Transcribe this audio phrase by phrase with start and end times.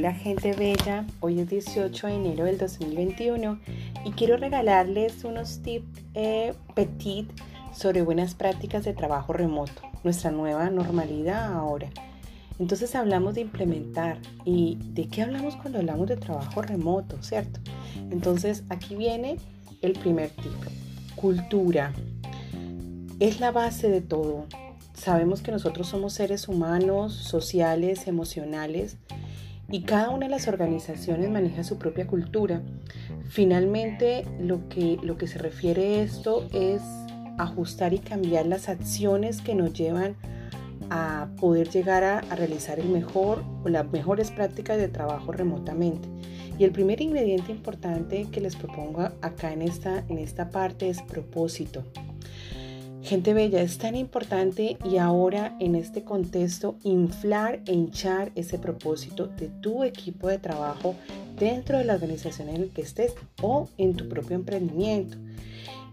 [0.00, 3.60] Hola gente bella, hoy es 18 de enero del 2021
[4.06, 7.28] y quiero regalarles unos tips eh, petit
[7.74, 11.90] sobre buenas prácticas de trabajo remoto, nuestra nueva normalidad ahora.
[12.58, 14.16] Entonces hablamos de implementar
[14.46, 17.60] y de qué hablamos cuando hablamos de trabajo remoto, ¿cierto?
[18.10, 19.36] Entonces aquí viene
[19.82, 21.92] el primer tip, cultura.
[23.18, 24.46] Es la base de todo.
[24.94, 28.96] Sabemos que nosotros somos seres humanos, sociales, emocionales
[29.70, 32.62] y cada una de las organizaciones maneja su propia cultura.
[33.28, 36.82] Finalmente, lo que, lo que se refiere a esto es
[37.38, 40.16] ajustar y cambiar las acciones que nos llevan
[40.90, 46.08] a poder llegar a, realizar el mejor o las mejores prácticas de trabajo remotamente.
[46.58, 51.00] Y el primer ingrediente importante que les propongo acá en esta, en esta parte es
[51.02, 51.84] propósito.
[53.02, 59.26] Gente bella, es tan importante y ahora en este contexto inflar e hinchar ese propósito
[59.26, 60.94] de tu equipo de trabajo
[61.38, 65.16] dentro de la organización en la que estés o en tu propio emprendimiento.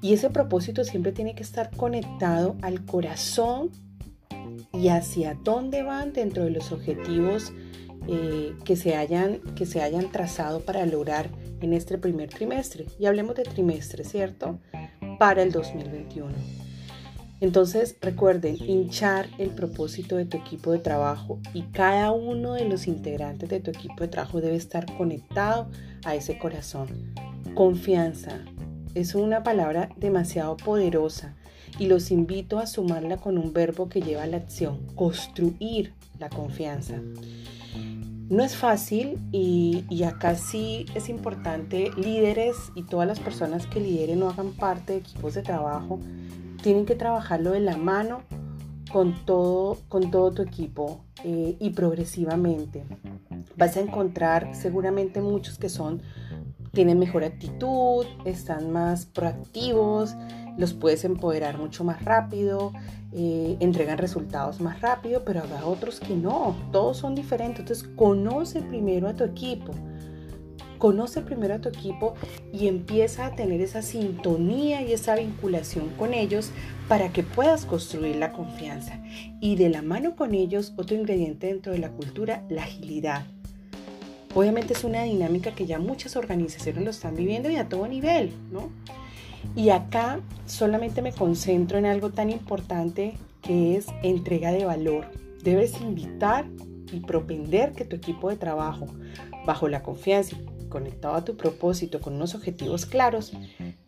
[0.01, 3.71] Y ese propósito siempre tiene que estar conectado al corazón
[4.73, 7.53] y hacia dónde van dentro de los objetivos
[8.07, 11.29] eh, que, se hayan, que se hayan trazado para lograr
[11.61, 12.85] en este primer trimestre.
[12.99, 14.59] Y hablemos de trimestre, ¿cierto?
[15.17, 16.66] Para el 2021.
[17.39, 22.87] Entonces recuerden hinchar el propósito de tu equipo de trabajo y cada uno de los
[22.87, 25.69] integrantes de tu equipo de trabajo debe estar conectado
[26.03, 27.13] a ese corazón.
[27.53, 28.39] Confianza
[28.95, 31.35] es una palabra demasiado poderosa
[31.77, 36.29] y los invito a sumarla con un verbo que lleva a la acción, construir la
[36.29, 36.99] confianza.
[38.29, 44.21] No es fácil y, acá sí es importante líderes y todas las personas que lideren
[44.21, 45.99] o hagan parte de equipos de trabajo
[46.61, 48.23] tienen que trabajarlo de la mano
[48.91, 52.83] con todo, con todo tu equipo eh, y progresivamente.
[53.55, 56.01] Vas a encontrar seguramente muchos que son,
[56.77, 60.15] tienen mejor actitud, están más proactivos,
[60.59, 62.71] los puedes empoderar mucho más rápido,
[63.13, 67.61] eh, entregan resultados más rápido, pero habrá otros que no, todos son diferentes.
[67.61, 69.71] Entonces, conoce primero a tu equipo.
[70.77, 72.13] Conoce primero a tu equipo
[72.53, 76.51] y empieza a tener esa sintonía y esa vinculación con ellos
[76.87, 79.01] para que puedas construir la confianza.
[79.41, 83.25] Y de la mano con ellos, otro ingrediente dentro de la cultura, la agilidad.
[84.37, 88.31] Obviamente es una dinámica que ya muchas organizaciones lo están viviendo y a todo nivel,
[88.51, 88.69] ¿no?
[89.55, 95.07] Y acá solamente me concentro en algo tan importante que es entrega de valor.
[95.43, 96.45] Debes invitar
[96.93, 98.85] y propender que tu equipo de trabajo,
[99.47, 100.37] bajo la confianza
[100.69, 103.33] conectado a tu propósito con unos objetivos claros,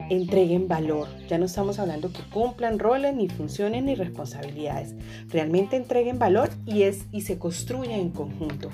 [0.10, 1.10] entreguen valor.
[1.28, 4.96] Ya no estamos hablando que cumplan roles, ni funciones, ni responsabilidades.
[5.28, 8.72] Realmente entreguen valor y, es, y se construyen en conjunto.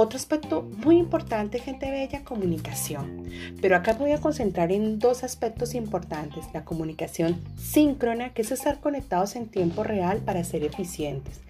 [0.00, 3.24] Otro aspecto muy importante, gente bella, comunicación.
[3.60, 6.44] Pero acá voy a concentrar en dos aspectos importantes.
[6.54, 11.40] La comunicación síncrona, que es estar conectados en tiempo real para ser eficientes.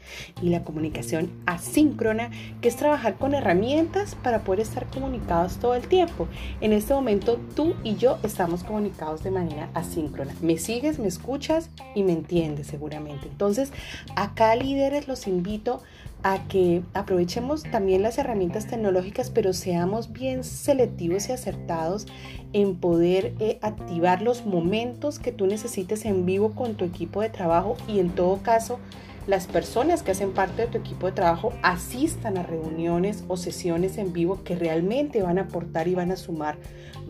[0.41, 2.31] Y la comunicación asíncrona,
[2.63, 6.27] que es trabajar con herramientas para poder estar comunicados todo el tiempo.
[6.63, 10.35] En este momento tú y yo estamos comunicados de manera asíncrona.
[10.41, 13.29] Me sigues, me escuchas y me entiendes seguramente.
[13.29, 13.73] Entonces,
[14.17, 15.83] acá líderes los invito
[16.23, 22.07] a que aprovechemos también las herramientas tecnológicas, pero seamos bien selectivos y acertados
[22.53, 27.29] en poder eh, activar los momentos que tú necesites en vivo con tu equipo de
[27.29, 28.79] trabajo y en todo caso
[29.27, 33.99] las personas que hacen parte de tu equipo de trabajo asistan a reuniones o sesiones
[33.99, 36.57] en vivo que realmente van a aportar y van a sumar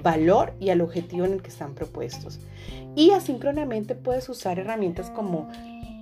[0.02, 2.40] valor y al objetivo en el que están propuestos.
[2.96, 5.48] Y asíncronamente puedes usar herramientas como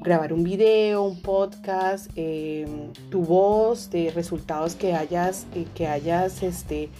[0.07, 6.45] grabar un video, un podcast, em, tu voz de resultados que hayas, eh, que hayas,
[6.45, 6.91] este,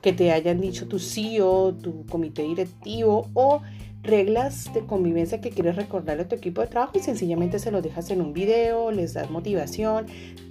[0.00, 3.62] que te hayan dicho tu CEO, tu comité directivo o
[4.04, 7.82] reglas de convivencia que quieres recordarle a tu equipo de trabajo y sencillamente se los
[7.82, 10.06] dejas en un video, les das motivación,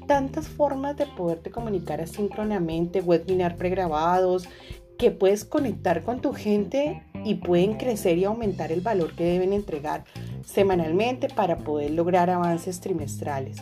[0.06, 4.50] tantas formas de poderte comunicar asíncronamente, webinar pregrabados,
[4.98, 9.54] que puedes conectar con tu gente y pueden crecer y aumentar el valor que deben
[9.54, 10.04] entregar
[10.46, 13.58] semanalmente para poder lograr avances trimestrales.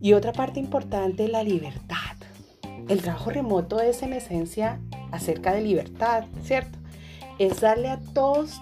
[0.00, 2.16] Y otra parte importante, la libertad.
[2.88, 4.80] El trabajo remoto es en esencia
[5.10, 6.78] acerca de libertad, ¿cierto?
[7.38, 8.60] Es darle a todos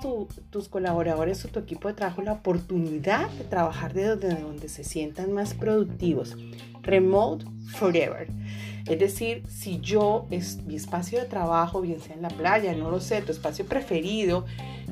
[0.51, 5.33] tus colaboradores o tu equipo de trabajo la oportunidad de trabajar de donde, se sientan
[5.33, 6.37] más productivos.
[6.83, 8.29] Remote Forever.
[8.89, 12.91] Es decir, si yo, es mi espacio de trabajo, bien sea en la playa, no
[12.91, 14.45] lo sé, tu espacio preferido,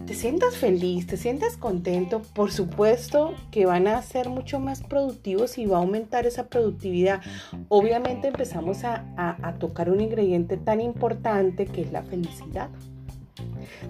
[0.06, 5.58] te sientas feliz, te sientas contento, por supuesto que van a ser mucho más productivos
[5.58, 7.20] y va a aumentar esa productividad.
[7.68, 12.70] Obviamente empezamos a, a tocar un ingrediente tan importante que es la felicidad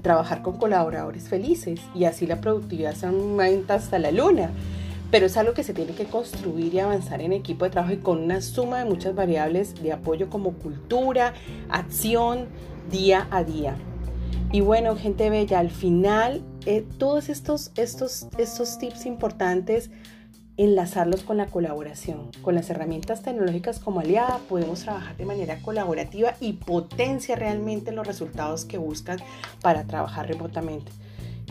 [0.03, 4.51] trabajar con colaboradores felices y así la productividad se aumenta hasta la luna
[5.11, 7.99] pero es algo que se tiene que construir y avanzar en equipo de trabajo y
[7.99, 11.35] con una suma de muchas variables de apoyo como cultura,
[11.69, 12.47] acción,
[12.91, 13.77] día a día.
[14.53, 19.91] Y bueno, gente bella, al final eh, todos estos, estos, estos tips importantes,
[20.65, 22.31] enlazarlos con la colaboración.
[22.43, 28.07] Con las herramientas tecnológicas como aliada podemos trabajar de manera colaborativa y potencia realmente los
[28.07, 29.19] resultados que buscan
[29.63, 30.93] para trabajar remotamente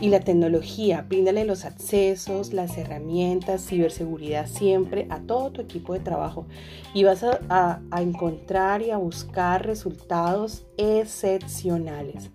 [0.00, 1.04] y la tecnología.
[1.08, 6.46] Bríndale los accesos, las herramientas, ciberseguridad siempre a todo tu equipo de trabajo
[6.94, 12.30] y vas a, encontrar y a buscar resultados excepcionales.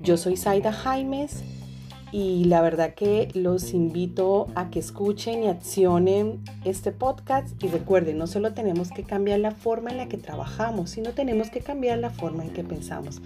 [0.00, 1.42] Yo soy Zaida Jaimes
[2.12, 8.18] y la verdad que los invito a que escuchen y accionen este podcast y recuerden,
[8.18, 11.98] no solo tenemos que cambiar la forma en la que trabajamos, sino tenemos que cambiar
[11.98, 13.20] la forma en que pensamos.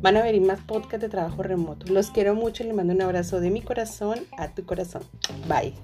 [0.00, 1.92] Van a venir más podcasts de trabajo remoto.
[1.92, 5.02] Los quiero mucho y les mando un abrazo de mi corazón a tu corazón.
[5.48, 5.74] Bye.